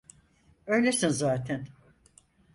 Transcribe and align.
Öylesin 0.67 1.09
zaten. 1.09 1.67